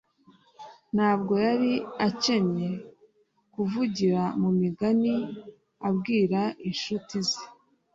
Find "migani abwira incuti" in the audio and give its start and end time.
4.59-7.17